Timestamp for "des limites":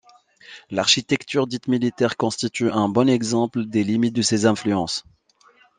3.65-4.15